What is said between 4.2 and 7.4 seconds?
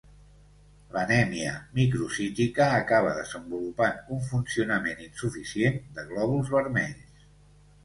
funcionament insuficient de glòbuls vermells.